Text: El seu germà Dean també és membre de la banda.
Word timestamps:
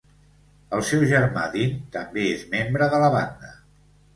El 0.77 0.81
seu 0.91 1.03
germà 1.11 1.43
Dean 1.57 1.77
també 1.99 2.25
és 2.33 2.49
membre 2.57 2.89
de 2.95 3.03
la 3.05 3.13
banda. 3.19 3.53